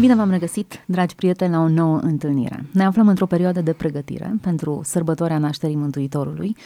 [0.00, 2.64] Bine v-am regăsit, dragi prieteni, la o nouă întâlnire.
[2.72, 6.56] Ne aflăm într-o perioadă de pregătire pentru sărbătoarea nașterii Mântuitorului.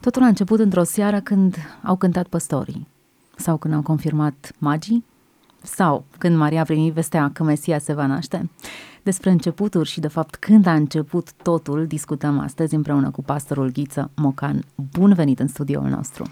[0.00, 2.86] Totul a început într-o seară când au cântat păstorii,
[3.36, 5.04] sau când au confirmat magii,
[5.62, 8.50] sau când Maria a primit vestea că Mesia se va naște.
[9.02, 14.10] Despre începuturi și, de fapt, când a început totul, discutăm astăzi împreună cu pastorul Ghiță
[14.14, 14.64] Mocan.
[14.74, 16.24] Bun venit în studioul nostru!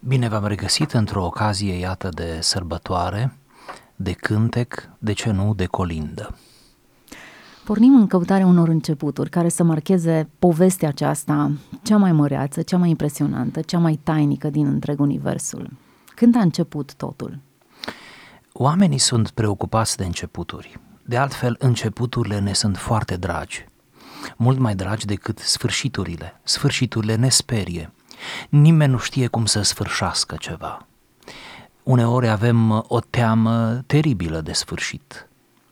[0.00, 3.32] Bine v-am regăsit într-o ocazie, iată, de sărbătoare,
[4.02, 6.36] de cântec, de ce nu, de colindă.
[7.64, 12.88] Pornim în căutarea unor începuturi care să marcheze povestea aceasta cea mai măreață, cea mai
[12.88, 15.70] impresionantă, cea mai tainică din întreg universul.
[16.14, 17.38] Când a început totul?
[18.52, 20.80] Oamenii sunt preocupați de începuturi.
[21.02, 23.66] De altfel, începuturile ne sunt foarte dragi.
[24.36, 26.40] Mult mai dragi decât sfârșiturile.
[26.42, 27.92] Sfârșiturile ne sperie.
[28.48, 30.86] Nimeni nu știe cum să sfârșească ceva.
[31.90, 35.28] Uneori avem uh, o teamă teribilă de sfârșit.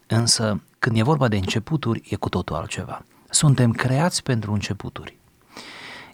[0.07, 3.05] Însă, când e vorba de începuturi, e cu totul altceva.
[3.31, 5.19] Suntem creați pentru începuturi.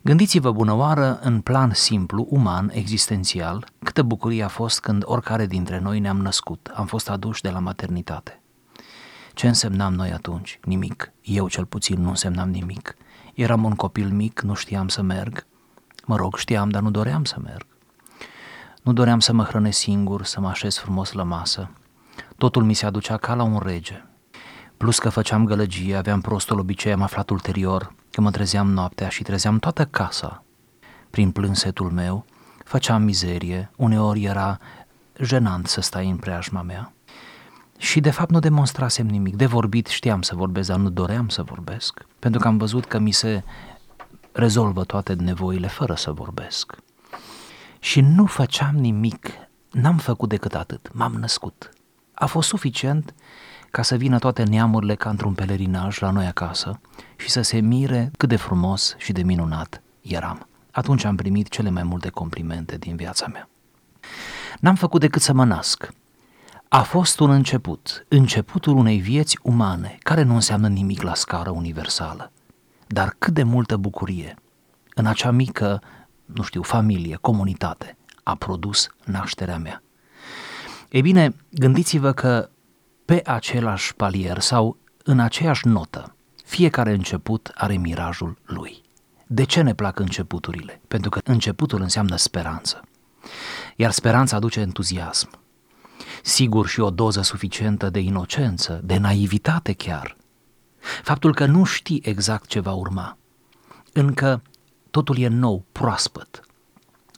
[0.02, 6.00] Gândiți-vă bunăoară în plan simplu, uman, existențial, câtă bucurie a fost când oricare dintre noi
[6.00, 8.40] ne-am născut, am fost aduși de la maternitate.
[9.34, 10.58] Ce însemnam noi atunci?
[10.64, 11.12] Nimic.
[11.22, 12.96] Eu cel puțin nu însemnam nimic.
[13.34, 15.46] Eram un copil mic, nu știam să merg.
[16.06, 17.66] Mă rog, știam, dar nu doream să merg.
[18.84, 21.70] Nu doream să mă hrănesc singur, să mă așez frumos la masă.
[22.36, 24.04] Totul mi se aducea ca la un rege.
[24.76, 29.22] Plus că făceam gălăgie, aveam prostul obicei, am aflat ulterior că mă trezeam noaptea și
[29.22, 30.44] trezeam toată casa.
[31.10, 32.24] Prin plânsetul meu,
[32.64, 34.58] făceam mizerie, uneori era
[35.20, 36.92] jenant să stai în preajma mea.
[37.78, 39.36] Și de fapt nu demonstrasem nimic.
[39.36, 42.98] De vorbit știam să vorbesc, dar nu doream să vorbesc, pentru că am văzut că
[42.98, 43.42] mi se
[44.32, 46.82] rezolvă toate nevoile fără să vorbesc.
[47.84, 49.28] Și nu făceam nimic,
[49.70, 51.72] n-am făcut decât atât, m-am născut.
[52.14, 53.14] A fost suficient
[53.70, 56.80] ca să vină toate neamurile ca într-un pelerinaj la noi acasă
[57.16, 60.48] și să se mire cât de frumos și de minunat eram.
[60.70, 63.48] Atunci am primit cele mai multe complimente din viața mea.
[64.60, 65.92] N-am făcut decât să mă nasc.
[66.68, 72.32] A fost un început, începutul unei vieți umane, care nu înseamnă nimic la scară universală.
[72.86, 74.34] Dar cât de multă bucurie
[74.94, 75.82] în acea mică,
[76.24, 79.82] nu știu, familie, comunitate, a produs nașterea mea.
[80.90, 82.48] Ei bine, gândiți-vă că
[83.04, 88.82] pe același palier sau în aceeași notă, fiecare început are mirajul lui.
[89.26, 90.80] De ce ne plac începuturile?
[90.88, 92.82] Pentru că începutul înseamnă speranță.
[93.76, 95.30] Iar speranța aduce entuziasm.
[96.22, 100.16] Sigur și o doză suficientă de inocență, de naivitate chiar.
[101.02, 103.18] Faptul că nu știi exact ce va urma.
[103.92, 104.42] Încă
[104.94, 106.40] totul e nou, proaspăt.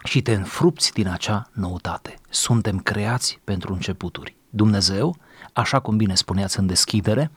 [0.05, 2.15] Și te înfrupți din acea noutate.
[2.29, 4.37] Suntem creați pentru începuturi.
[4.51, 5.17] Dumnezeu,
[5.53, 7.31] așa cum bine spuneați în deschidere,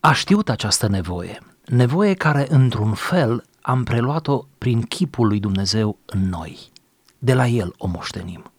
[0.00, 1.38] a știut această nevoie.
[1.64, 6.58] Nevoie care, într-un fel, am preluat-o prin chipul lui Dumnezeu în noi.
[7.18, 8.52] De la El o moștenim.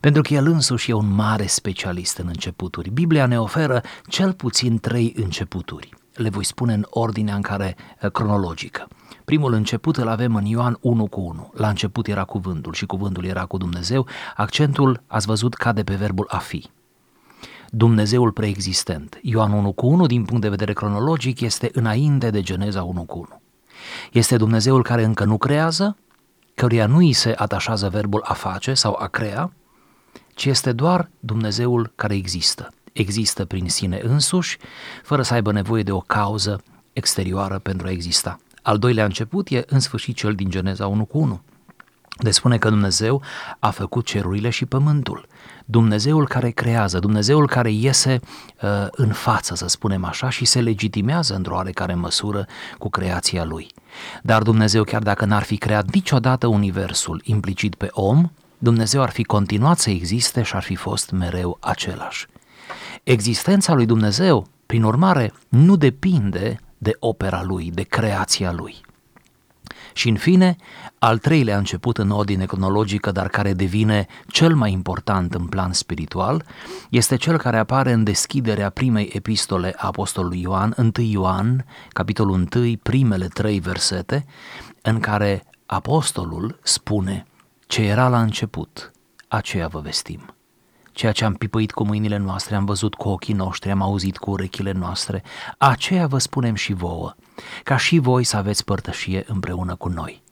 [0.00, 2.90] Pentru că El însuși e un mare specialist în începuturi.
[2.90, 5.88] Biblia ne oferă cel puțin trei începuturi.
[6.14, 7.76] Le voi spune în ordinea în care
[8.12, 8.88] cronologică.
[9.24, 11.50] Primul început îl avem în Ioan 1 cu 1.
[11.54, 14.06] La început era cuvântul și cuvântul era cu Dumnezeu.
[14.36, 16.70] Accentul, ați văzut, cade pe verbul a fi.
[17.70, 19.18] Dumnezeul preexistent.
[19.22, 23.18] Ioan 1 cu 1, din punct de vedere cronologic, este înainte de Geneza 1 cu
[23.18, 23.40] 1.
[24.12, 25.96] Este Dumnezeul care încă nu creează,
[26.54, 29.52] căruia nu îi se atașează verbul a face sau a crea,
[30.34, 32.68] ci este doar Dumnezeul care există.
[32.92, 34.58] Există prin sine însuși,
[35.02, 36.62] fără să aibă nevoie de o cauză
[36.92, 38.38] exterioară pentru a exista.
[38.62, 41.40] Al doilea început e în sfârșit cel din Geneza 1 cu 1.
[42.18, 43.22] De spune că Dumnezeu
[43.58, 45.26] a făcut cerurile și pământul.
[45.64, 48.20] Dumnezeul care creează, Dumnezeul care iese
[48.62, 52.46] uh, în față, să spunem așa, și se legitimează într-o oarecare măsură
[52.78, 53.66] cu creația lui.
[54.22, 59.22] Dar Dumnezeu, chiar dacă n-ar fi creat niciodată universul implicit pe om, Dumnezeu ar fi
[59.22, 62.26] continuat să existe și ar fi fost mereu același.
[63.02, 68.80] Existența lui Dumnezeu, prin urmare, nu depinde de opera lui, de creația lui.
[69.92, 70.56] Și în fine,
[70.98, 76.44] al treilea început în ordine cronologică, dar care devine cel mai important în plan spiritual,
[76.90, 82.72] este cel care apare în deschiderea primei epistole a Apostolului Ioan, 1 Ioan, capitolul 1,
[82.82, 84.24] primele trei versete,
[84.82, 87.26] în care Apostolul spune,
[87.66, 88.92] ce era la început,
[89.28, 90.34] aceea vă vestim.
[90.92, 94.30] Ceea ce am pipăit cu mâinile noastre, am văzut cu ochii noștri, am auzit cu
[94.30, 95.22] urechile noastre,
[95.58, 97.14] aceea vă spunem și vouă,
[97.62, 100.22] ca și voi să aveți părtășie împreună cu noi.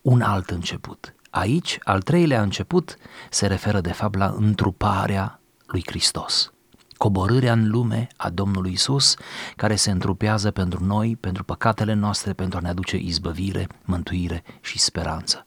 [0.00, 1.14] Un alt început.
[1.30, 2.96] Aici, al treilea început,
[3.30, 6.52] se referă de fapt la întruparea lui Hristos.
[6.96, 9.14] Coborârea în lume a Domnului Isus,
[9.56, 14.78] care se întrupează pentru noi, pentru păcatele noastre, pentru a ne aduce izbăvire, mântuire și
[14.78, 15.44] speranță.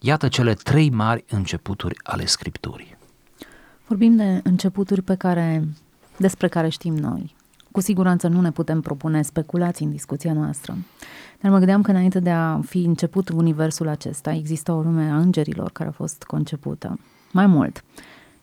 [0.00, 2.97] Iată cele trei mari începuturi ale Scripturii.
[3.88, 5.68] Vorbim de începuturi pe care,
[6.16, 7.34] despre care știm noi.
[7.72, 10.76] Cu siguranță nu ne putem propune speculații în discuția noastră.
[11.40, 15.18] Dar mă gândeam că înainte de a fi început universul acesta, există o lume a
[15.18, 16.98] îngerilor care a fost concepută.
[17.32, 17.84] Mai mult,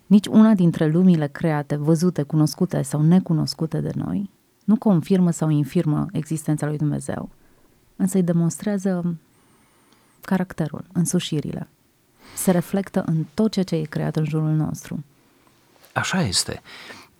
[0.05, 4.29] nici una dintre lumile create, văzute, cunoscute sau necunoscute de noi,
[4.63, 7.29] nu confirmă sau infirmă existența lui Dumnezeu,
[7.95, 9.17] însă îi demonstrează
[10.21, 11.67] caracterul, însușirile.
[12.35, 15.03] Se reflectă în tot ceea ce e creat în jurul nostru.
[15.95, 16.61] Așa este.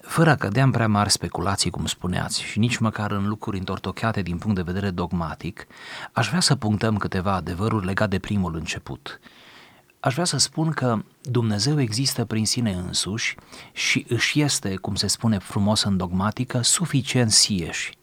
[0.01, 4.21] Fără a cădea în prea mari speculații, cum spuneați, și nici măcar în lucruri întortocheate
[4.21, 5.67] din punct de vedere dogmatic,
[6.11, 9.19] aș vrea să punctăm câteva adevăruri legate de primul început.
[9.99, 13.35] Aș vrea să spun că Dumnezeu există prin sine însuși
[13.73, 17.97] și își este, cum se spune frumos în dogmatică, suficient sieși.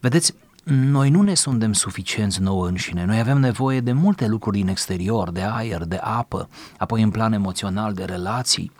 [0.00, 0.34] Vedeți,
[0.64, 5.30] noi nu ne suntem suficienți nouă înșine, noi avem nevoie de multe lucruri din exterior,
[5.30, 8.72] de aer, de apă, apoi în plan emoțional, de relații,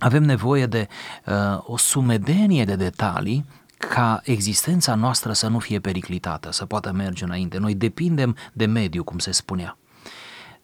[0.00, 0.88] avem nevoie de
[1.26, 3.44] uh, o sumedenie de detalii
[3.78, 7.58] ca existența noastră să nu fie periclitată, să poată merge înainte.
[7.58, 9.78] Noi depindem de mediu, cum se spunea.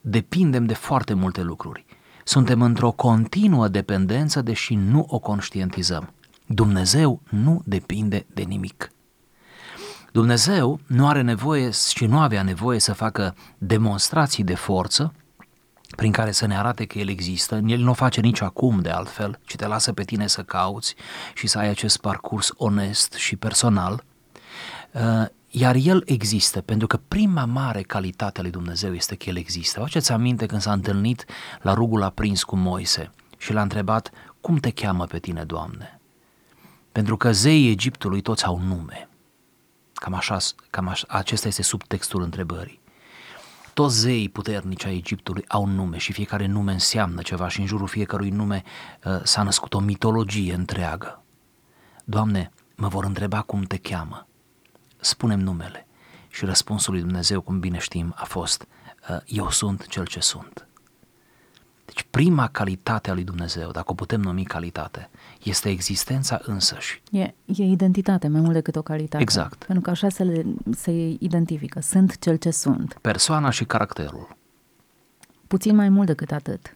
[0.00, 1.84] Depindem de foarte multe lucruri.
[2.24, 6.12] Suntem într-o continuă dependență, deși nu o conștientizăm.
[6.46, 8.90] Dumnezeu nu depinde de nimic.
[10.12, 15.12] Dumnezeu nu are nevoie și nu avea nevoie să facă demonstrații de forță
[15.96, 17.60] prin care să ne arate că El există.
[17.66, 20.94] El nu o face nici acum de altfel, ci te lasă pe tine să cauți
[21.34, 24.04] și să ai acest parcurs onest și personal.
[24.93, 29.37] Uh, iar El există, pentru că prima mare calitate a lui Dumnezeu este că El
[29.37, 29.81] există.
[29.81, 31.25] Faceți aminte când s-a întâlnit
[31.62, 34.10] la rugul aprins cu Moise și l-a întrebat,
[34.40, 36.00] cum te cheamă pe tine, Doamne?
[36.92, 39.08] Pentru că zeii Egiptului toți au nume.
[39.94, 40.37] Cam așa,
[40.70, 42.81] cam așa, acesta este subtextul întrebării.
[43.76, 47.67] Toți zeii puternici ai Egiptului au un nume și fiecare nume înseamnă ceva și în
[47.67, 48.62] jurul fiecărui nume
[49.05, 51.23] uh, s-a născut o mitologie întreagă.
[52.05, 54.26] Doamne, mă vor întreba cum te cheamă.
[54.96, 55.87] Spunem numele.
[56.28, 58.67] Și răspunsul lui Dumnezeu, cum bine știm, a fost
[59.11, 60.67] uh, Eu sunt cel ce sunt.
[61.86, 65.10] Deci prima calitate a lui Dumnezeu, dacă o putem numi calitate,
[65.42, 67.02] este existența însăși.
[67.10, 69.22] E, e identitate mai mult decât o calitate.
[69.22, 69.64] Exact.
[69.64, 71.80] Pentru că așa se, le, se identifică.
[71.80, 72.98] Sunt cel ce sunt.
[73.00, 74.36] Persoana și caracterul.
[75.46, 76.74] Puțin mai mult decât atât.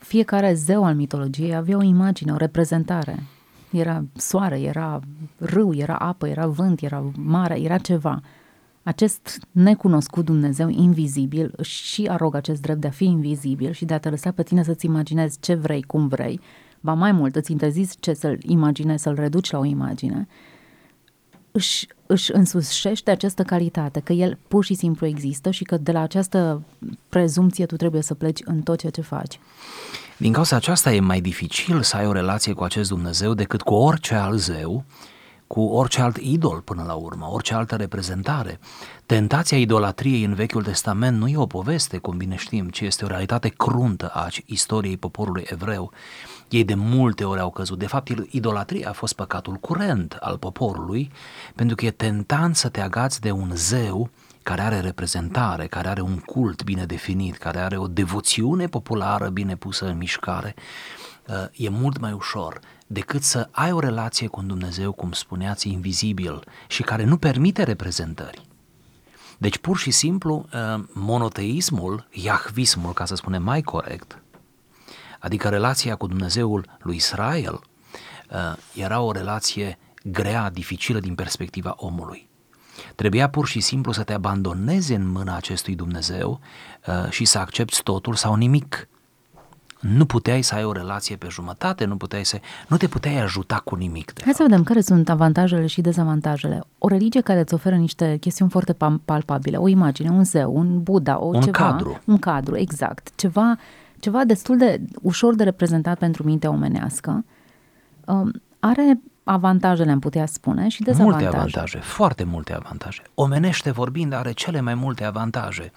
[0.00, 3.22] Fiecare zeu al mitologiei avea o imagine, o reprezentare.
[3.70, 5.00] Era soare, era
[5.38, 8.20] râu, era apă, era vânt, era mare, era ceva.
[8.88, 13.98] Acest necunoscut Dumnezeu invizibil și arogă acest drept de a fi invizibil și de a
[13.98, 16.40] te lăsa pe tine să-ți imaginezi ce vrei, cum vrei,
[16.80, 20.28] ba mai mult, îți interziți ce să-l imaginezi, să-l reduci la o imagine,
[21.50, 26.00] își, își însușește această calitate, că el pur și simplu există și că de la
[26.00, 26.62] această
[27.08, 29.40] prezumție tu trebuie să pleci în tot ceea ce faci.
[30.16, 33.74] Din cauza aceasta e mai dificil să ai o relație cu acest Dumnezeu decât cu
[33.74, 34.84] orice alt zeu
[35.48, 38.58] cu orice alt idol până la urmă, orice altă reprezentare.
[39.06, 43.08] Tentația idolatriei în Vechiul Testament nu e o poveste, cum bine știm, ci este o
[43.08, 45.92] realitate cruntă a istoriei poporului evreu.
[46.48, 47.78] Ei de multe ori au căzut.
[47.78, 51.10] De fapt, idolatria a fost păcatul curent al poporului,
[51.54, 54.10] pentru că e tentant să te agați de un zeu
[54.42, 59.56] care are reprezentare, care are un cult bine definit, care are o devoțiune populară bine
[59.56, 60.54] pusă în mișcare.
[61.52, 66.44] E mult mai ușor decât să ai o relație cu un Dumnezeu, cum spuneați, invizibil
[66.68, 68.46] și care nu permite reprezentări.
[69.38, 74.22] Deci, pur și simplu, uh, monoteismul, iahvismul, ca să spunem mai corect,
[75.18, 77.60] adică relația cu Dumnezeul lui Israel,
[78.30, 82.28] uh, era o relație grea, dificilă din perspectiva omului.
[82.94, 86.40] Trebuia pur și simplu să te abandonezi în mâna acestui Dumnezeu
[86.86, 88.88] uh, și să accepti totul sau nimic.
[89.80, 93.60] Nu puteai să ai o relație pe jumătate, nu puteai să, nu te puteai ajuta
[93.64, 94.12] cu nimic.
[94.12, 96.60] De Hai să vedem care sunt avantajele și dezavantajele.
[96.78, 100.82] O religie care îți oferă niște chestiuni foarte pam- palpabile, o imagine, un zeu, un
[100.82, 102.00] Buddha, o Un ceva, cadru.
[102.04, 103.08] un cadru, exact.
[103.14, 103.56] Ceva,
[104.00, 107.24] ceva destul de ușor de reprezentat pentru mintea omenească.
[108.04, 108.30] Um,
[108.60, 111.22] are avantajele, am putea spune, și dezavantaje.
[111.24, 113.02] Multe avantaje, foarte multe avantaje.
[113.14, 115.72] Omenește vorbind are cele mai multe avantaje,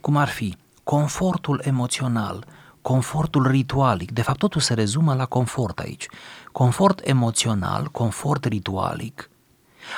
[0.00, 2.44] cum ar fi confortul emoțional,
[2.82, 4.10] confortul ritualic.
[4.12, 6.06] De fapt, totul se rezumă la confort aici.
[6.52, 9.26] Confort emoțional, confort ritualic,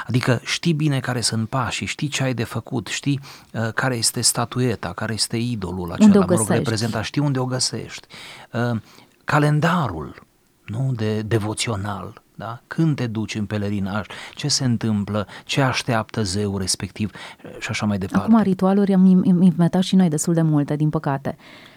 [0.07, 3.21] Adică știi bine care sunt pașii, știi ce ai de făcut, știi
[3.53, 6.55] uh, care este statueta, care este idolul acela, Unde o mă rog, găsești.
[6.55, 8.07] reprezenta, știi unde o găsești.
[8.53, 8.81] Uh,
[9.25, 10.23] calendarul,
[10.65, 12.61] nu, de devoțional, da?
[12.67, 17.11] Când te duci în pelerinaj, ce se întâmplă, ce așteaptă zeul respectiv
[17.59, 18.27] și așa mai departe.
[18.31, 21.37] Acum, ritualuri am im- im- inventat și noi destul de multe, din păcate.
[21.39, 21.74] Uh,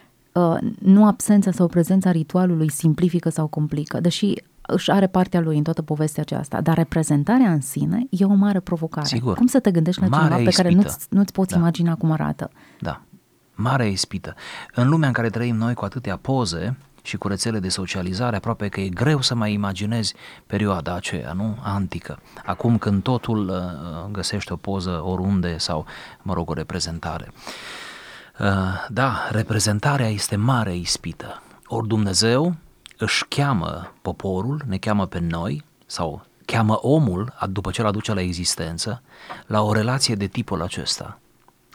[0.80, 5.82] nu absența sau prezența ritualului simplifică sau complică, deși își are partea lui în toată
[5.82, 9.08] povestea aceasta, dar reprezentarea în sine e o mare provocare.
[9.08, 9.38] Sigur.
[9.38, 10.88] Cum să te gândești la Marea ceva pe care ispită.
[10.90, 11.60] nu-ți, nu-ți poți Da.
[11.60, 12.50] imagina cum arată?
[12.80, 13.02] Da,
[13.56, 14.36] mare ispită.
[14.74, 18.68] În lumea în care trăim noi cu atâtea poze și cu rețele de socializare, aproape
[18.68, 20.14] că e greu să mai imaginezi
[20.48, 21.58] perioada aceea, nu?
[21.64, 22.20] Antică.
[22.46, 25.86] Acum când totul uh, găsește o poză oriunde sau,
[26.22, 27.28] mă rog, o reprezentare.
[27.28, 27.87] Uh,
[28.90, 31.42] da, reprezentarea este mare ispită.
[31.68, 32.56] Ori Dumnezeu
[32.98, 38.14] își cheamă poporul, ne cheamă pe noi, sau cheamă omul, a- după ce îl aduce
[38.14, 39.02] la existență,
[39.46, 41.20] la o relație de tipul acesta.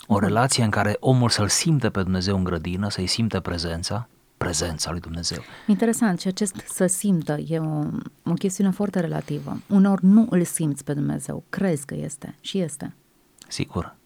[0.07, 4.91] O relație în care omul să-l simtă pe Dumnezeu în grădină, să-i simtă prezența, prezența
[4.91, 5.39] lui Dumnezeu.
[5.67, 7.85] Interesant și acest să simtă e o,
[8.25, 9.61] o chestiune foarte relativă.
[9.69, 12.95] Unor nu îl simți pe Dumnezeu, crezi că este și este.
[13.49, 13.97] Sigur.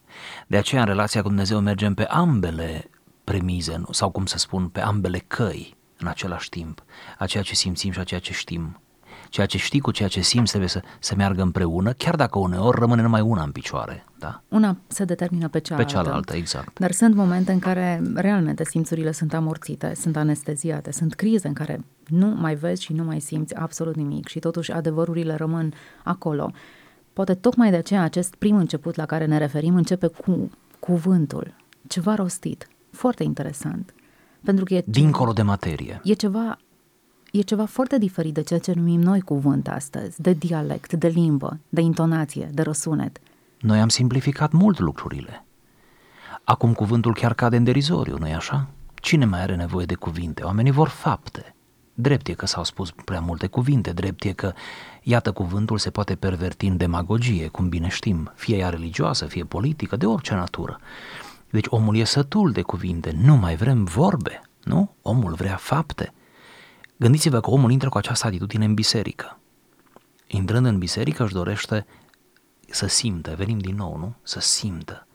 [0.46, 2.90] De aceea în relația cu Dumnezeu mergem pe ambele
[3.24, 3.88] premize, nu?
[3.90, 6.84] sau cum să spun, pe ambele căi în același timp.
[7.18, 8.80] A ceea ce simțim și a ceea ce știm.
[9.28, 12.78] Ceea ce știi cu ceea ce simți trebuie să, să meargă împreună, chiar dacă uneori
[12.78, 14.04] rămâne numai una în picioare.
[14.18, 14.42] Da?
[14.48, 15.92] Una se determină pe cealaltă.
[15.92, 16.78] Pe cealaltă, exact.
[16.78, 21.84] Dar sunt momente în care realmente simțurile sunt amorțite, sunt anesteziate, sunt crize în care
[22.06, 26.52] nu mai vezi și nu mai simți absolut nimic și totuși adevărurile rămân acolo.
[27.16, 31.54] Poate tocmai de aceea acest prim început la care ne referim începe cu cuvântul,
[31.86, 33.94] ceva rostit, foarte interesant.
[34.44, 36.00] Pentru că e, Dincolo de materie.
[36.04, 36.58] e ceva
[37.32, 41.58] E ceva foarte diferit de ceea ce numim noi cuvânt astăzi, de dialect, de limbă,
[41.68, 43.20] de intonație, de răsunet.
[43.60, 45.44] Noi am simplificat mult lucrurile.
[46.44, 48.68] Acum cuvântul chiar cade în derizoriu, nu-i așa?
[48.94, 50.42] Cine mai are nevoie de cuvinte?
[50.42, 51.55] Oamenii vor fapte.
[51.98, 54.52] Drept e că s-au spus prea multe cuvinte, drept e că,
[55.02, 59.96] iată, cuvântul se poate perverti în demagogie, cum bine știm, fie ea religioasă, fie politică,
[59.96, 60.80] de orice natură.
[61.50, 64.94] Deci omul e sătul de cuvinte, nu mai vrem vorbe, nu?
[65.02, 66.12] Omul vrea fapte.
[66.96, 69.38] Gândiți-vă că omul intră cu această atitudine în biserică.
[70.26, 71.86] Intrând în biserică își dorește
[72.70, 74.14] să simtă, venim din nou, nu?
[74.22, 75.06] Să simtă,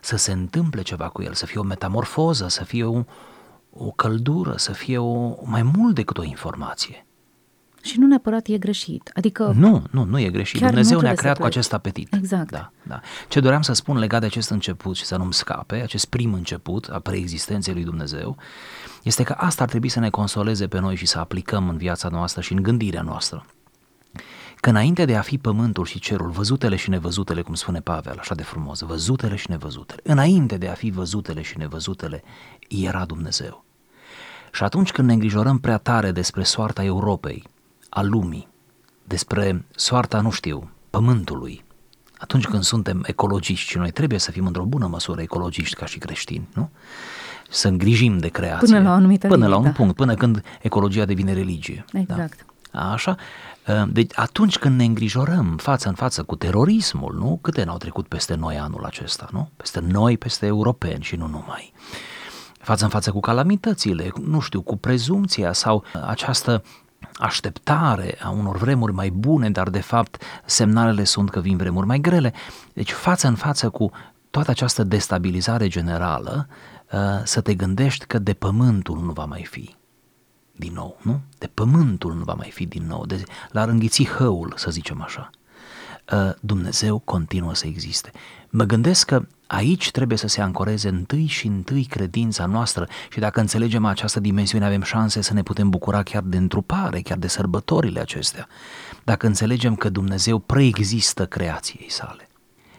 [0.00, 3.04] să se întâmple ceva cu el, să fie o metamorfoză, să fie o,
[3.74, 7.06] o căldură, să fie o, mai mult decât o informație.
[7.82, 9.10] Și nu neapărat e greșit.
[9.14, 10.60] Adică Nu, nu, nu e greșit.
[10.60, 11.56] Chiar nu Dumnezeu ne-a trebuie să creat cu pleci.
[11.56, 12.14] acest apetit.
[12.14, 12.50] Exact.
[12.50, 13.00] Da, da.
[13.28, 16.88] Ce doream să spun legat de acest început și să nu-mi scape, acest prim început
[16.92, 18.36] a preexistenței lui Dumnezeu,
[19.02, 22.08] este că asta ar trebui să ne consoleze pe noi și să aplicăm în viața
[22.08, 23.46] noastră și în gândirea noastră.
[24.62, 28.34] Că înainte de a fi pământul și cerul, văzutele și nevăzutele, cum spune Pavel, așa
[28.34, 32.22] de frumos, văzutele și nevăzutele, înainte de a fi văzutele și nevăzutele,
[32.68, 33.64] era Dumnezeu.
[34.52, 37.44] Și atunci când ne îngrijorăm prea tare despre soarta Europei,
[37.88, 38.48] a lumii,
[39.04, 41.64] despre soarta, nu știu, pământului,
[42.18, 45.98] atunci când suntem ecologiști și noi trebuie să fim într-o bună măsură ecologiști ca și
[45.98, 46.70] creștini, nu?
[47.50, 48.66] Să îngrijim de creație.
[48.66, 49.80] Până la o anumită Până la un limită.
[49.80, 51.84] punct, până când ecologia devine religie.
[51.92, 52.36] Exact.
[52.36, 52.51] Da?
[52.72, 53.16] Așa?
[53.88, 57.38] Deci atunci când ne îngrijorăm față în față cu terorismul, nu?
[57.42, 59.50] Câte n-au trecut peste noi anul acesta, nu?
[59.56, 61.72] Peste noi, peste europeni și nu numai.
[62.58, 66.62] Față în față cu calamitățile, nu știu, cu prezumția sau această
[67.14, 71.98] așteptare a unor vremuri mai bune, dar de fapt semnalele sunt că vin vremuri mai
[71.98, 72.32] grele.
[72.72, 73.90] Deci față în față cu
[74.30, 76.48] toată această destabilizare generală,
[76.92, 79.74] uh, să te gândești că de pământul nu va mai fi
[80.62, 81.20] din nou, nu?
[81.38, 85.30] De pământul nu va mai fi din nou, de la rânghiți hăul, să zicem așa.
[86.12, 88.10] Uh, Dumnezeu continuă să existe.
[88.48, 93.40] Mă gândesc că aici trebuie să se ancoreze întâi și întâi credința noastră și dacă
[93.40, 98.00] înțelegem această dimensiune avem șanse să ne putem bucura chiar de întrupare, chiar de sărbătorile
[98.00, 98.48] acestea.
[99.04, 102.28] Dacă înțelegem că Dumnezeu preexistă creației sale,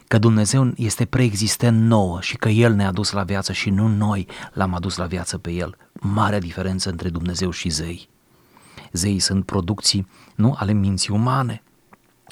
[0.07, 4.27] că Dumnezeu este preexistent nouă și că El ne-a dus la viață și nu noi
[4.53, 5.77] l-am adus la viață pe El.
[6.03, 8.09] Marea diferență între Dumnezeu și zei.
[8.91, 11.63] Zeii sunt producții, nu, ale minții umane,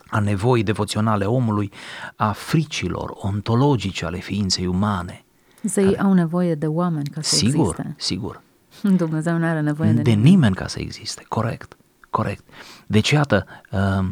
[0.07, 1.71] a nevoii devoționale omului,
[2.15, 5.25] a fricilor ontologice ale ființei umane.
[5.63, 7.95] Zeii au nevoie de oameni ca să Sigur, existe.
[7.97, 8.41] sigur.
[9.03, 11.77] Dumnezeu nu are nevoie de, De nimeni ca să existe, corect,
[12.09, 12.43] corect.
[12.87, 14.09] Deci, iată, uh,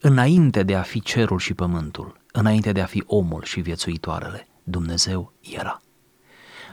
[0.00, 5.32] înainte de a fi cerul și pământul, înainte de a fi omul și viețuitoarele, Dumnezeu
[5.40, 5.80] era.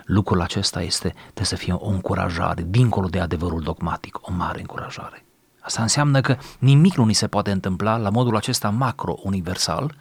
[0.07, 5.25] Lucrul acesta este, trebuie să fie o încurajare, dincolo de adevărul dogmatic, o mare încurajare.
[5.59, 9.95] Asta înseamnă că nimic nu ni se poate întâmpla la modul acesta macro-universal,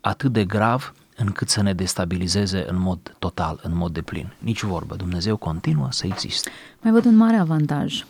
[0.00, 4.32] atât de grav încât să ne destabilizeze în mod total, în mod deplin.
[4.38, 6.50] Nici vorbă, Dumnezeu continuă să existe.
[6.82, 8.04] Mai văd un mare avantaj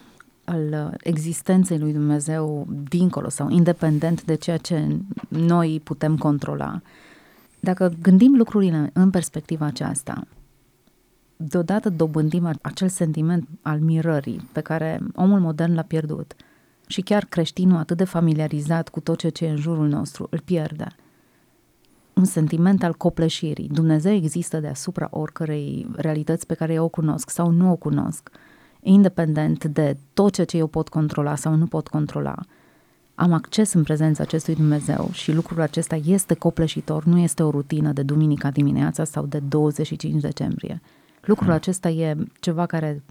[0.45, 4.97] al uh, existenței lui Dumnezeu dincolo sau independent de ceea ce
[5.29, 6.81] noi putem controla.
[7.61, 10.27] Dacă gândim lucrurile în perspectiva aceasta,
[11.43, 16.35] deodată dobândim acel sentiment al mirării pe care omul modern l-a pierdut
[16.87, 20.87] și chiar creștinul atât de familiarizat cu tot ce e în jurul nostru îl pierde.
[22.15, 23.69] Un sentiment al copleșirii.
[23.69, 28.31] Dumnezeu există deasupra oricărei realități pe care eu o cunosc sau nu o cunosc,
[28.81, 32.35] independent de tot ce eu pot controla sau nu pot controla.
[33.15, 37.93] Am acces în prezența acestui Dumnezeu și lucrul acesta este copleșitor, nu este o rutină
[37.93, 40.81] de duminica dimineața sau de 25 decembrie.
[41.31, 41.57] Lucrul hmm.
[41.57, 43.03] acesta e ceva care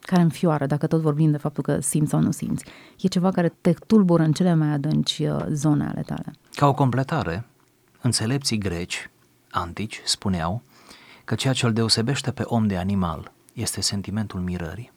[0.00, 2.64] care înfioară, dacă tot vorbim de faptul că simți sau nu simți.
[3.00, 6.32] E ceva care te tulbură în cele mai adânci uh, zone ale tale.
[6.54, 7.44] Ca o completare,
[8.00, 9.10] înțelepții greci,
[9.50, 10.62] antici, spuneau
[11.24, 14.92] că ceea ce îl deosebește pe om de animal este sentimentul mirării.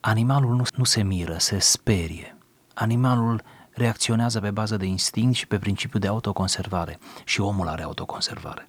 [0.00, 2.36] Animalul nu, nu se miră, se sperie.
[2.74, 8.68] Animalul reacționează pe bază de instinct și pe principiu de autoconservare și omul are autoconservare.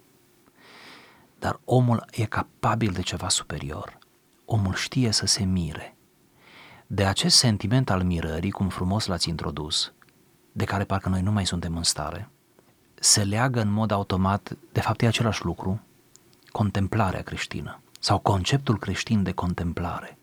[1.42, 3.98] Dar omul e capabil de ceva superior.
[4.46, 5.96] Omul știe să se mire.
[6.88, 9.94] De acest sentiment al mirării, cum frumos l-ați introdus,
[10.52, 12.30] de care parcă noi nu mai suntem în stare,
[12.94, 15.82] se leagă în mod automat, de fapt e același lucru,
[16.52, 20.18] contemplarea creștină sau conceptul creștin de contemplare.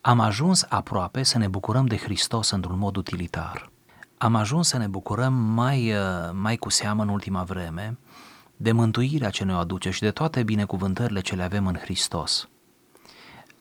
[0.00, 3.70] Am ajuns aproape să ne bucurăm de Hristos într-un mod utilitar.
[4.18, 5.94] Am ajuns să ne bucurăm mai,
[6.32, 7.98] mai cu seamă în ultima vreme
[8.62, 12.48] de mântuirea ce ne aduce și de toate binecuvântările ce le avem în Hristos.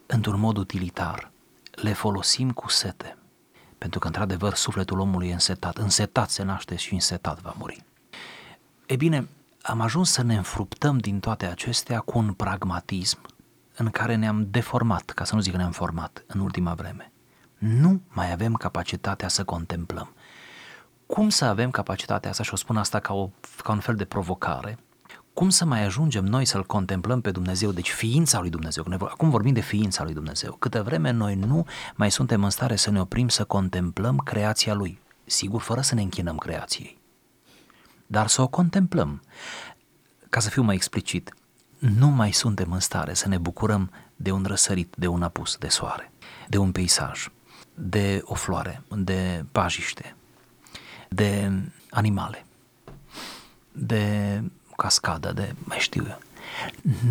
[0.06, 1.32] Într-un mod utilitar,
[1.71, 3.17] le folosim cu sete,
[3.78, 7.84] pentru că într-adevăr sufletul omului e însetat, însetat se naște și însetat va muri.
[8.86, 9.28] E bine,
[9.62, 13.19] am ajuns să ne înfruptăm din toate acestea cu un pragmatism
[13.76, 17.12] în care ne-am deformat, ca să nu zic că ne-am format în ultima vreme.
[17.58, 20.13] Nu mai avem capacitatea să contemplăm.
[21.06, 23.30] Cum să avem capacitatea asta, și o spun asta ca, o,
[23.63, 24.78] ca un fel de provocare,
[25.39, 29.54] cum să mai ajungem noi să-L contemplăm pe Dumnezeu, deci ființa lui Dumnezeu, acum vorbim
[29.54, 33.28] de ființa lui Dumnezeu, câtă vreme noi nu mai suntem în stare să ne oprim
[33.28, 36.99] să contemplăm creația Lui, sigur fără să ne închinăm creației,
[38.08, 39.21] dar să o contemplăm.
[40.30, 41.34] Ca să fiu mai explicit,
[41.78, 45.67] nu mai suntem în stare să ne bucurăm de un răsărit, de un apus de
[45.67, 46.12] soare,
[46.47, 47.28] de un peisaj,
[47.73, 50.15] de o floare, de pajiște,
[51.10, 51.52] de
[51.89, 52.45] animale,
[53.71, 54.43] de
[54.82, 56.20] cascadă, de mai știu eu.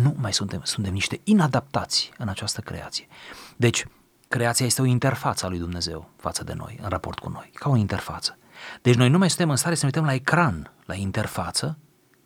[0.01, 3.07] Nu mai suntem, suntem niște inadaptați în această creație.
[3.55, 3.85] Deci,
[4.27, 7.69] creația este o interfață a lui Dumnezeu față de noi, în raport cu noi, ca
[7.69, 8.37] o interfață.
[8.81, 11.77] Deci noi nu mai suntem în stare să ne uităm la ecran, la interfață,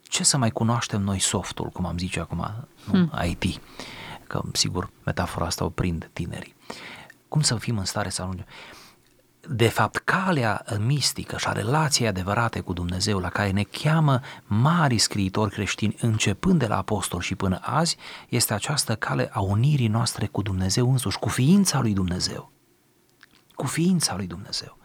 [0.01, 2.91] ce să mai cunoaștem noi softul, cum am zice acum, nu?
[2.91, 3.11] Hmm.
[3.29, 3.61] IT,
[4.27, 6.55] că sigur metafora asta o prind tinerii.
[7.27, 8.45] Cum să fim în stare să ajungem?
[9.49, 14.97] De fapt, calea mistică și a relației adevărate cu Dumnezeu la care ne cheamă mari
[14.97, 17.97] scriitori creștini, începând de la apostol și până azi,
[18.29, 22.51] este această cale a unirii noastre cu Dumnezeu însuși, cu ființa lui Dumnezeu.
[23.55, 24.77] Cu ființa lui Dumnezeu.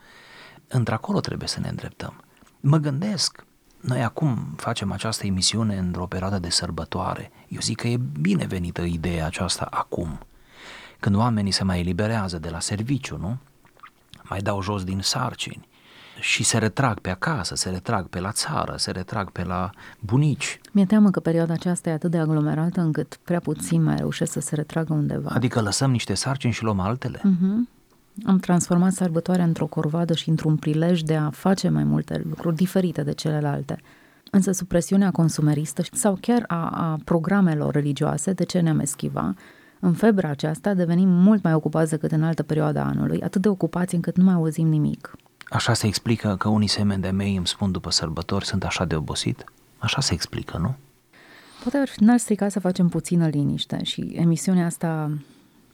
[0.69, 2.25] Într-acolo trebuie să ne îndreptăm.
[2.61, 3.45] Mă gândesc,
[3.81, 7.31] noi acum facem această emisiune într-o perioadă de sărbătoare.
[7.49, 10.19] Eu zic că e binevenită ideea aceasta acum,
[11.01, 13.39] când oamenii se mai eliberează de la serviciu, nu?
[14.29, 15.69] Mai dau jos din sarcini
[16.21, 20.61] și se retrag pe acasă, se retrag pe la țară, se retrag pe la bunici.
[20.73, 24.41] Mi-e teamă că perioada aceasta e atât de aglomerată încât prea puțin mai reușesc să
[24.41, 25.31] se retragă undeva.
[25.33, 27.19] Adică lăsăm niște sarcini și luăm altele?
[27.19, 27.77] Uh-huh.
[28.27, 33.03] Am transformat sărbătoarea într-o corvadă și într-un prilej de a face mai multe lucruri diferite
[33.03, 33.79] de celelalte.
[34.31, 39.35] Însă supresiunea consumeristă sau chiar a, a programelor religioase, de ce ne-am eschiva,
[39.81, 43.49] în febra aceasta devenim mult mai ocupați decât în altă perioadă a anului, atât de
[43.49, 45.17] ocupați încât nu mai auzim nimic.
[45.49, 48.95] Așa se explică că unii semeni de mei îmi spun după sărbători sunt așa de
[48.95, 49.45] obosit?
[49.79, 50.75] Așa se explică, nu?
[51.63, 55.11] Poate n-ar strica să facem puțină liniște și emisiunea asta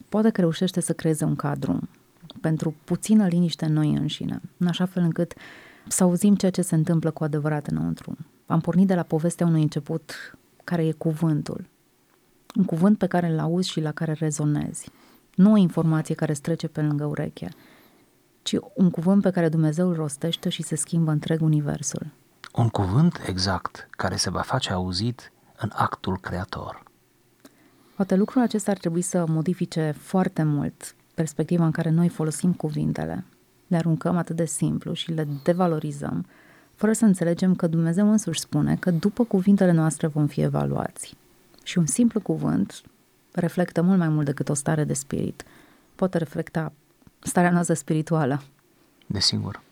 [0.09, 1.89] poate că reușește să creeze un cadru
[2.41, 5.35] pentru puțină liniște în noi înșine, în așa fel încât
[5.89, 8.17] să auzim ceea ce se întâmplă cu adevărat înăuntru.
[8.47, 11.65] Am pornit de la povestea unui început care e cuvântul.
[12.55, 14.91] Un cuvânt pe care îl auzi și la care rezonezi.
[15.35, 17.49] Nu o informație care strece pe lângă ureche,
[18.43, 22.07] ci un cuvânt pe care Dumnezeu îl rostește și se schimbă întreg universul.
[22.53, 26.83] Un cuvânt exact care se va face auzit în actul creator.
[27.97, 33.25] Poate lucrul acesta ar trebui să modifice foarte mult perspectiva în care noi folosim cuvintele.
[33.67, 36.27] Le aruncăm atât de simplu și le devalorizăm,
[36.75, 41.17] fără să înțelegem că Dumnezeu însuși spune că după cuvintele noastre vom fi evaluați.
[41.65, 42.83] Și un simplu cuvânt
[43.33, 45.45] reflectă mult mai mult decât o stare de spirit.
[45.95, 46.73] Poate reflecta
[47.19, 48.43] starea noastră spirituală.
[49.07, 49.63] Desigur.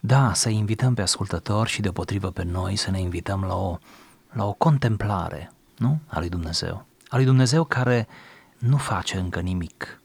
[0.00, 3.78] Da, să invităm pe ascultători și deopotrivă pe noi să ne invităm la o,
[4.32, 5.98] la o contemplare, nu?
[6.06, 6.86] A lui Dumnezeu.
[7.08, 8.08] A lui Dumnezeu care
[8.58, 10.00] nu face încă nimic.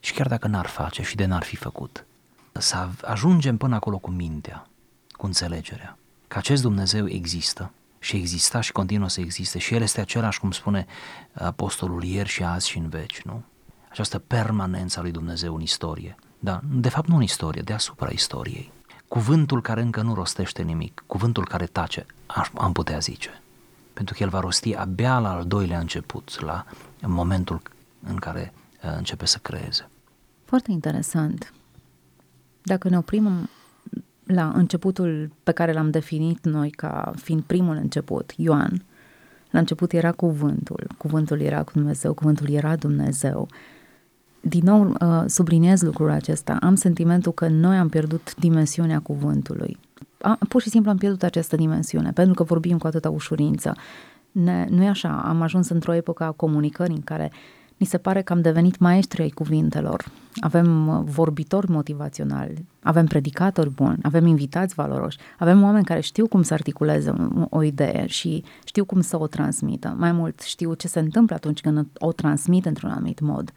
[0.00, 2.04] Și chiar dacă n-ar face și de n-ar fi făcut.
[2.52, 4.66] Să ajungem până acolo cu mintea,
[5.12, 10.00] cu înțelegerea, că acest Dumnezeu există și exista și continuă să existe și El este
[10.00, 10.86] același, cum spune
[11.32, 13.42] apostolul ieri și azi și în veci, nu?
[13.90, 16.14] Această permanență a lui Dumnezeu în istorie.
[16.38, 18.72] Da, de fapt nu în istorie, deasupra istoriei.
[19.08, 22.06] Cuvântul care încă nu rostește nimic, cuvântul care tace,
[22.54, 23.42] am putea zice.
[23.92, 26.64] Pentru că el va rosti abia la al doilea început, la
[27.02, 27.62] momentul
[28.02, 28.52] în care
[28.84, 29.88] uh, începe să creeze.
[30.44, 31.52] Foarte interesant.
[32.62, 33.48] Dacă ne oprim
[34.30, 38.82] la începutul pe care l-am definit noi ca fiind primul început, Ioan,
[39.50, 43.48] la început era cuvântul, cuvântul era cu Dumnezeu, cuvântul era Dumnezeu.
[44.40, 49.78] Din nou uh, subliniez lucrul acesta, am sentimentul că noi am pierdut dimensiunea cuvântului.
[50.20, 53.74] Am, pur și simplu am pierdut această dimensiune, pentru că vorbim cu atâta ușurință.
[54.32, 57.98] Ne, nu e așa, am ajuns într-o epocă a comunicării în care uh, mi se
[57.98, 60.04] pare că am devenit maestri ai cuvintelor.
[60.40, 66.42] Avem uh, vorbitori motivaționali, avem predicatori buni, avem invitați valoroși, avem oameni care știu cum
[66.42, 67.12] să articuleze
[67.48, 69.94] o idee și știu cum să o transmită.
[69.98, 73.52] Mai mult, știu ce se întâmplă atunci când o transmit într-un anumit mod.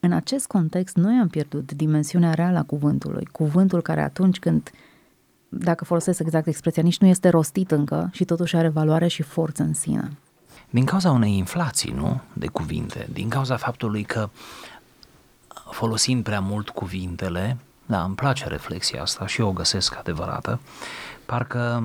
[0.00, 3.24] În acest context, noi am pierdut dimensiunea reală a cuvântului.
[3.24, 4.70] Cuvântul care atunci când,
[5.48, 9.62] dacă folosesc exact expresia, nici nu este rostit încă și totuși are valoare și forță
[9.62, 10.10] în sine
[10.70, 14.30] din cauza unei inflații, nu, de cuvinte, din cauza faptului că
[15.70, 17.56] folosim prea mult cuvintele,
[17.86, 20.60] da, îmi place reflexia asta și eu o găsesc adevărată,
[21.26, 21.82] parcă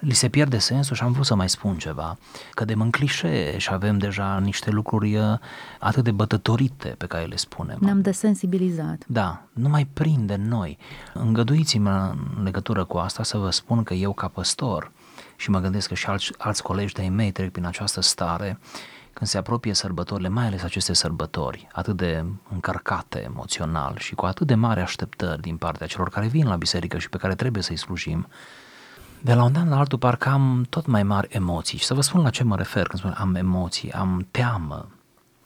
[0.00, 2.18] li se pierde sensul și am vrut să mai spun ceva,
[2.50, 5.38] că de în clișee și avem deja niște lucruri uh,
[5.78, 7.76] atât de bătătorite pe care le spunem.
[7.80, 9.02] Ne-am desensibilizat.
[9.06, 10.78] Da, nu mai prinde noi.
[11.14, 14.92] Îngăduiți-mă în legătură cu asta să vă spun că eu ca păstor
[15.36, 18.58] și mă gândesc că și alți, alți colegi de-ai mei trec prin această stare
[19.12, 24.46] când se apropie sărbătorile, mai ales aceste sărbători, atât de încărcate emoțional și cu atât
[24.46, 27.76] de mari așteptări din partea celor care vin la biserică și pe care trebuie să-i
[27.76, 28.26] slujim,
[29.20, 31.78] de la un an la altul parcă am tot mai mari emoții.
[31.78, 34.88] Și să vă spun la ce mă refer când spun am emoții, am teamă.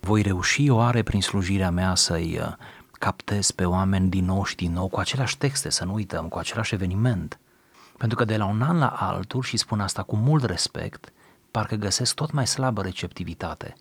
[0.00, 2.52] Voi reuși oare prin slujirea mea să-i uh,
[2.92, 6.38] captez pe oameni din nou și din nou cu aceleași texte, să nu uităm, cu
[6.38, 7.38] același eveniment.
[8.00, 11.12] Pentru că de la un an la altul, și spun asta cu mult respect,
[11.50, 13.74] parcă găsesc tot mai slabă receptivitate.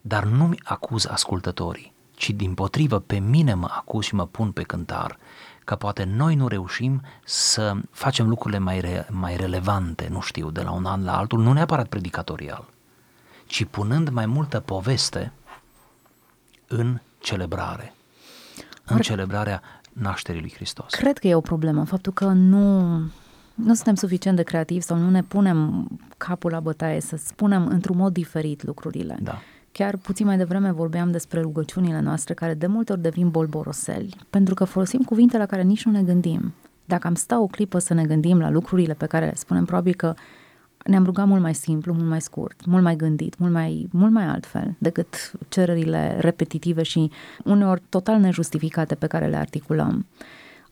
[0.00, 4.62] Dar nu-mi acuz ascultătorii, ci din potrivă pe mine mă acuz și mă pun pe
[4.62, 5.18] cântar,
[5.64, 10.62] că poate noi nu reușim să facem lucrurile mai, re, mai relevante, nu știu, de
[10.62, 12.64] la un an la altul, nu neapărat predicatorial,
[13.46, 15.32] ci punând mai multă poveste
[16.66, 17.94] în celebrare,
[18.84, 20.94] în celebrarea nașterii lui Hristos.
[20.94, 23.00] Cred că e o problemă, faptul că nu
[23.64, 27.96] nu suntem suficient de creativi sau nu ne punem capul la bătaie să spunem într-un
[27.96, 29.18] mod diferit lucrurile.
[29.22, 29.38] Da.
[29.72, 34.54] Chiar puțin mai devreme vorbeam despre rugăciunile noastre care de multe ori devin bolboroseli, pentru
[34.54, 36.54] că folosim cuvinte la care nici nu ne gândim.
[36.84, 39.94] Dacă am sta o clipă să ne gândim la lucrurile pe care le spunem, probabil
[39.94, 40.14] că
[40.84, 44.24] ne-am rugat mult mai simplu, mult mai scurt, mult mai gândit, mult mai, mult mai
[44.24, 47.10] altfel decât cererile repetitive și
[47.44, 50.06] uneori total nejustificate pe care le articulăm.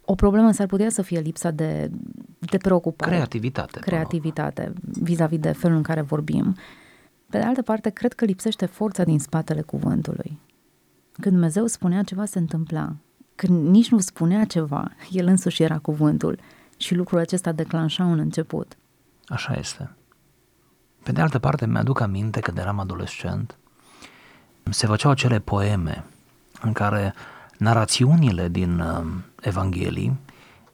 [0.08, 1.90] O problemă s-ar putea să fie lipsa de,
[2.38, 3.10] de preocupare.
[3.10, 3.78] Creativitate.
[3.78, 6.56] Creativitate vis-a-vis de felul în care vorbim.
[7.30, 10.38] Pe de altă parte, cred că lipsește forța din spatele cuvântului.
[11.12, 12.96] Când Dumnezeu spunea ceva, se întâmpla.
[13.34, 16.38] Când nici nu spunea ceva, El însuși era cuvântul
[16.76, 18.76] și lucrul acesta declanșa un început.
[19.26, 19.90] Așa este.
[21.02, 23.56] Pe de altă parte, mi-aduc aminte că de eram adolescent,
[24.70, 26.04] se făceau acele poeme
[26.62, 27.14] în care
[27.58, 28.82] narațiunile din
[29.46, 30.18] uh, Evanghelii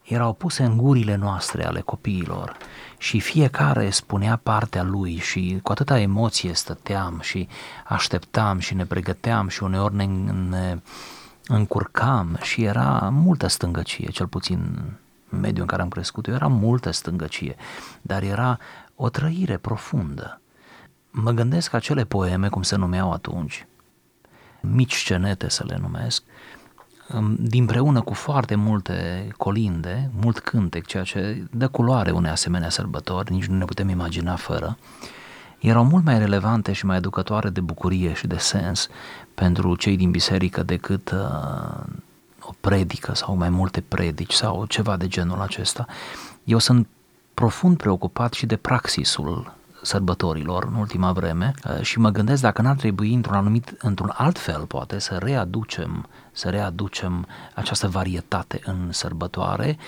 [0.03, 2.57] erau puse în gurile noastre ale copiilor
[2.99, 7.49] și fiecare spunea partea lui și cu atâta emoție stăteam și
[7.85, 10.05] așteptam și ne pregăteam și uneori ne,
[10.49, 10.81] ne
[11.47, 14.59] încurcam și era multă stângăcie, cel puțin
[15.29, 17.57] în mediul în care am crescut eu, era multă stângăcie,
[18.03, 18.59] dar era
[18.95, 20.41] o trăire profundă.
[21.11, 23.67] Mă gândesc că acele poeme, cum se numeau atunci,
[24.61, 26.23] mici scenete să le numesc,
[27.67, 33.47] preună cu foarte multe colinde, mult cântec, ceea ce dă culoare unei asemenea sărbători, nici
[33.47, 34.79] nu ne putem imagina fără,
[35.59, 38.89] erau mult mai relevante și mai educatoare de bucurie și de sens
[39.35, 41.85] pentru cei din biserică decât uh,
[42.41, 45.87] o predică sau mai multe predici sau ceva de genul acesta.
[46.45, 46.87] Eu sunt
[47.35, 52.77] profund preocupat și de praxisul sărbătorilor în ultima vreme uh, și mă gândesc dacă n-ar
[52.77, 59.79] trebui într-un anumit, într-un alt fel poate să readucem, să readucem această varietate în sărbătoare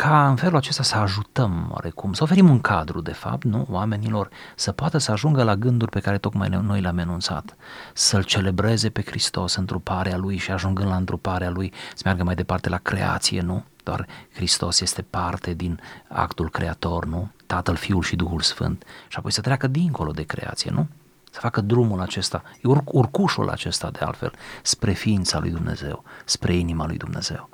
[0.00, 4.28] ca în felul acesta să ajutăm oarecum, să oferim un cadru de fapt, nu, oamenilor
[4.56, 7.56] să poată să ajungă la gânduri pe care tocmai noi le-am enunțat,
[7.94, 12.68] să-L celebreze pe Hristos întruparea Lui și ajungând la întruparea Lui să meargă mai departe
[12.68, 13.64] la creație, nu?
[13.82, 17.30] Doar Hristos este parte din actul creator, nu?
[17.46, 18.84] Tatăl, Fiul și Duhul Sfânt.
[19.08, 20.88] Și apoi să treacă dincolo de creație, nu?
[21.30, 22.42] Să facă drumul acesta,
[22.84, 24.32] urcușul acesta de altfel,
[24.62, 27.48] spre ființa lui Dumnezeu, spre inima lui Dumnezeu.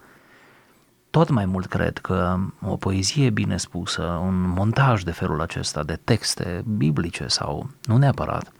[1.10, 5.98] Tot mai mult cred că o poezie bine spusă, un montaj de felul acesta de
[6.04, 8.52] texte biblice sau nu neapărat,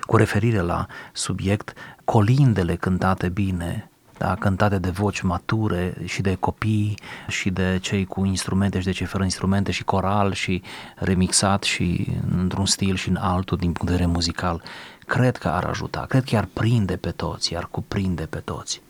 [0.00, 1.72] cu referire la subiect,
[2.04, 8.24] colindele cântate bine, da, cântate de voci mature și de copii și de cei cu
[8.24, 10.62] instrumente și de cei fără instrumente și coral și
[10.96, 14.62] remixat și într-un stil și în altul din punct de vedere muzical,
[15.06, 18.82] cred că ar ajuta, cred că ar prinde pe toți, ar cuprinde pe toți.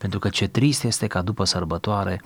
[0.00, 2.22] Pentru că ce trist este ca după sărbătoare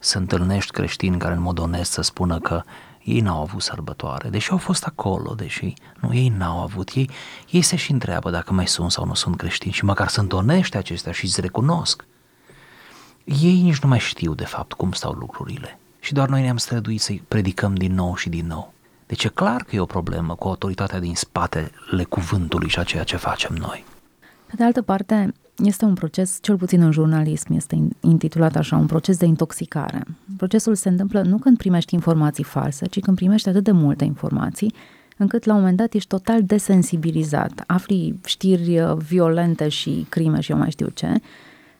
[0.00, 2.62] să întâlnești creștini care în mod onest să spună că
[3.02, 7.10] ei n-au avut sărbătoare, deși au fost acolo, deși nu, ei n-au avut, ei,
[7.50, 10.76] ei se și întreabă dacă mai sunt sau nu sunt creștini și măcar sunt onești
[10.76, 12.04] acestea și îți recunosc.
[13.24, 17.00] Ei nici nu mai știu de fapt cum stau lucrurile și doar noi ne-am străduit
[17.00, 18.72] să-i predicăm din nou și din nou.
[19.06, 23.04] Deci e clar că e o problemă cu autoritatea din spatele cuvântului și a ceea
[23.04, 23.84] ce facem noi.
[24.46, 25.32] Pe de altă parte,
[25.64, 30.02] este un proces, cel puțin în jurnalism, este intitulat așa, un proces de intoxicare.
[30.36, 34.74] Procesul se întâmplă nu când primești informații false, ci când primești atât de multe informații,
[35.16, 40.50] încât la un moment dat ești total desensibilizat, afli știri uh, violente și crime și
[40.50, 41.20] eu mai știu ce,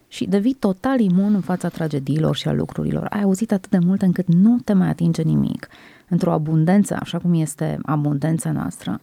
[0.09, 3.07] și devii total imun în fața tragediilor și a lucrurilor.
[3.11, 5.69] Ai auzit atât de mult încât nu te mai atinge nimic.
[6.09, 9.01] Într-o abundență, așa cum este abundența noastră,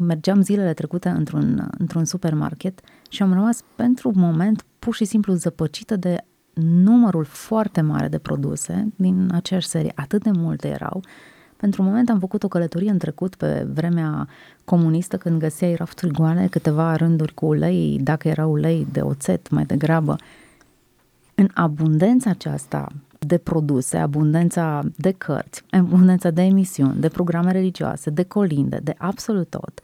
[0.00, 5.34] mergeam zilele trecute într-un, într-un supermarket și am rămas pentru un moment pur și simplu
[5.34, 6.24] zăpăcită de
[6.62, 11.02] numărul foarte mare de produse din aceeași serie, atât de multe erau.
[11.56, 14.28] Pentru un moment am făcut o călătorie în trecut pe vremea
[14.64, 19.64] comunistă când găseai rafturi goale, câteva rânduri cu ulei, dacă era ulei de oțet mai
[19.64, 20.16] degrabă.
[21.34, 28.22] În abundența aceasta de produse, abundența de cărți, abundența de emisiuni, de programe religioase, de
[28.22, 29.80] colinde, de absolut tot,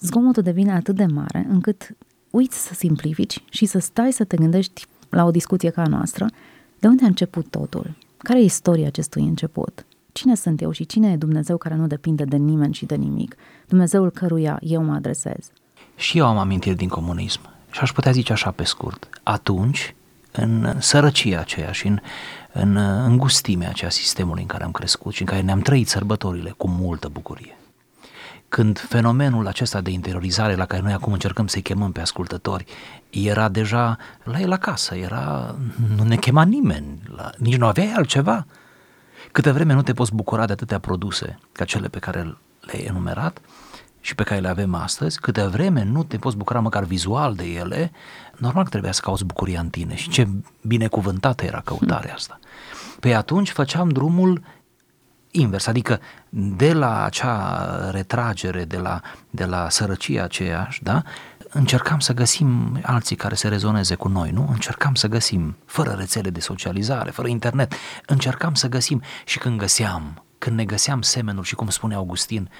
[0.00, 1.96] zgomotul devine atât de mare încât
[2.30, 6.26] uiți să simplifici și să stai să te gândești la o discuție ca a noastră,
[6.78, 7.94] de unde a început totul?
[8.16, 9.86] Care e istoria acestui început?
[10.12, 13.36] Cine sunt eu și cine e Dumnezeu care nu depinde de nimeni și de nimic?
[13.68, 15.50] Dumnezeul căruia eu mă adresez.
[15.96, 19.08] Și eu am amintiri din comunism și aș putea zice așa pe scurt.
[19.22, 19.94] Atunci,
[20.32, 21.98] în sărăcia aceea și în,
[22.52, 26.68] în îngustimea aceea sistemului în care am crescut și în care ne-am trăit sărbătorile cu
[26.68, 27.56] multă bucurie
[28.48, 32.64] când fenomenul acesta de interiorizare la care noi acum încercăm să-i chemăm pe ascultători
[33.10, 35.54] era deja la el acasă, era,
[35.96, 38.46] nu ne chema nimeni, la, nici nu aveai altceva.
[39.32, 43.40] Câte vreme nu te poți bucura de atâtea produse ca cele pe care le-ai enumerat
[44.00, 47.44] și pe care le avem astăzi, câte vreme nu te poți bucura măcar vizual de
[47.44, 47.92] ele,
[48.36, 50.28] normal că trebuia să cauți bucuria în tine și ce
[50.62, 52.38] binecuvântată era căutarea asta.
[53.00, 54.42] Pe atunci făceam drumul
[55.40, 61.02] invers, adică de la acea retragere, de la, de la sărăcia aceeași, da,
[61.50, 64.48] încercam să găsim alții care se rezoneze cu noi, nu?
[64.52, 67.72] Încercam să găsim, fără rețele de socializare, fără internet,
[68.06, 72.50] încercam să găsim și când găseam, când ne găseam semenul și cum spune Augustin,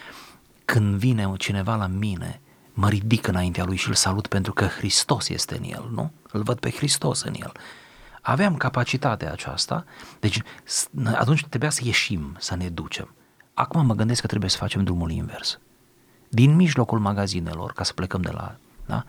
[0.65, 2.41] când vine cineva la mine,
[2.73, 6.13] mă ridic înaintea lui și îl salut pentru că Hristos este în el, nu?
[6.33, 7.53] Îl văd pe Hristos în el
[8.27, 9.85] aveam capacitatea aceasta,
[10.21, 10.43] deci
[11.15, 13.15] atunci trebuia să ieșim, să ne ducem.
[13.55, 15.59] Acum mă gândesc că trebuie să facem drumul invers.
[16.29, 19.05] Din mijlocul magazinelor, ca să plecăm de la, da?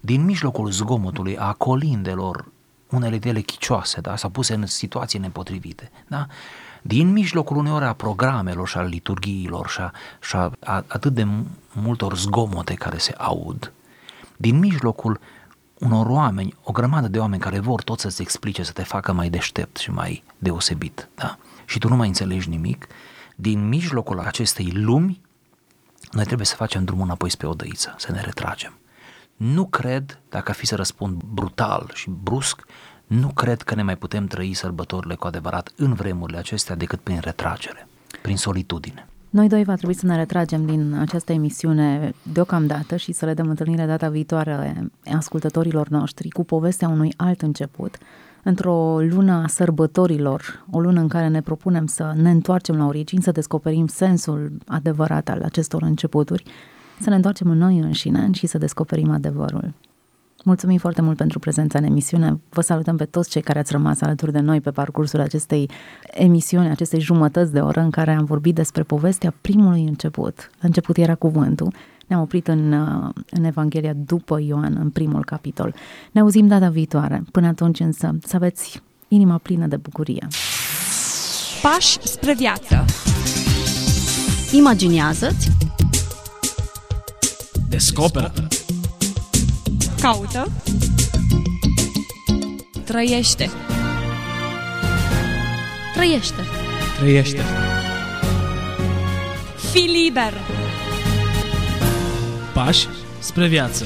[0.00, 2.44] din mijlocul zgomotului, a colindelor
[2.90, 4.16] unele de ele chicioase, da?
[4.16, 5.90] sau puse în situații nepotrivite.
[6.06, 6.26] Da?
[6.82, 11.26] Din mijlocul uneori a programelor și a liturghiilor și a, și a, a atât de
[11.72, 13.72] multor zgomote care se aud,
[14.36, 15.20] din mijlocul
[15.82, 19.30] unor oameni, o grămadă de oameni care vor tot să-ți explice, să te facă mai
[19.30, 21.38] deștept și mai deosebit, da?
[21.64, 22.86] și tu nu mai înțelegi nimic,
[23.36, 25.20] din mijlocul acestei lumi,
[26.10, 28.78] noi trebuie să facem drumul înapoi spre odăiță, să ne retragem.
[29.36, 32.64] Nu cred, dacă ar fi să răspund brutal și brusc,
[33.06, 37.18] nu cred că ne mai putem trăi sărbătorile cu adevărat în vremurile acestea decât prin
[37.20, 37.88] retragere,
[38.22, 39.06] prin solitudine.
[39.32, 43.48] Noi doi va trebui să ne retragem din această emisiune deocamdată și să le dăm
[43.48, 47.96] întâlnire data viitoare ascultătorilor noștri cu povestea unui alt început,
[48.42, 53.22] într-o lună a sărbătorilor, o lună în care ne propunem să ne întoarcem la origini,
[53.22, 56.44] să descoperim sensul adevărat al acestor începuturi,
[57.00, 59.72] să ne întoarcem în noi înșine și să descoperim adevărul.
[60.44, 62.40] Mulțumim foarte mult pentru prezența în emisiune.
[62.48, 65.70] Vă salutăm pe toți cei care ați rămas alături de noi pe parcursul acestei
[66.10, 70.50] emisiuni, acestei jumătăți de oră în care am vorbit despre povestea primului început.
[70.60, 71.72] La început era cuvântul.
[72.06, 72.72] Ne-am oprit în,
[73.30, 75.74] în Evanghelia după Ioan, în primul capitol.
[76.12, 77.22] Ne auzim data viitoare.
[77.30, 80.26] Până atunci însă să aveți inima plină de bucurie.
[81.62, 82.84] Pași spre viață.
[84.52, 85.50] Imaginează-ți
[87.68, 88.32] Descoperă
[90.02, 90.50] Caută.
[92.84, 93.50] Trăiește.
[95.94, 96.42] Trăiește
[96.98, 97.42] Trăiește
[99.70, 100.32] Fii liber.
[102.54, 102.86] Pași
[103.18, 103.84] spre viață